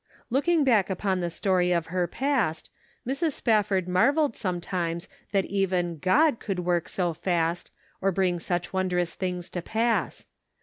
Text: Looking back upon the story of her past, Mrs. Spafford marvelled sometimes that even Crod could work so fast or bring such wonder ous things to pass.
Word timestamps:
Looking 0.31 0.63
back 0.63 0.89
upon 0.89 1.19
the 1.19 1.29
story 1.29 1.71
of 1.71 1.85
her 1.93 2.07
past, 2.07 2.71
Mrs. 3.07 3.33
Spafford 3.33 3.87
marvelled 3.87 4.35
sometimes 4.35 5.07
that 5.31 5.45
even 5.45 5.99
Crod 5.99 6.39
could 6.39 6.57
work 6.61 6.89
so 6.89 7.13
fast 7.13 7.69
or 8.01 8.11
bring 8.11 8.39
such 8.39 8.73
wonder 8.73 8.97
ous 8.97 9.13
things 9.13 9.47
to 9.51 9.61
pass. 9.61 10.25